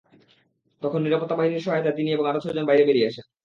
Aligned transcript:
তখন 0.81 0.99
নিরাপত্তা 1.01 1.35
বাহিনীর 1.35 1.65
সহায়তায় 1.65 1.97
তিনি 1.97 2.09
এবং 2.11 2.25
আরও 2.27 2.43
ছয়জন 2.43 2.65
বাইরে 2.67 2.83
বেরিয়ে 2.87 3.09
আসেন। 3.09 3.25